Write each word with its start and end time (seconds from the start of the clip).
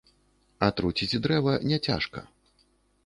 Атруціць 0.67 1.21
дрэва 1.25 1.53
не 1.73 1.77
цяжка. 1.91 2.19